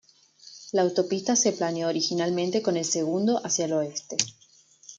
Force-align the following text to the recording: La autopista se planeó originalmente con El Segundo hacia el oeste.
La 0.71 0.81
autopista 0.81 1.35
se 1.35 1.51
planeó 1.53 1.87
originalmente 1.87 2.63
con 2.63 2.75
El 2.75 2.85
Segundo 2.85 3.39
hacia 3.45 3.65
el 3.65 3.73
oeste. 3.73 4.17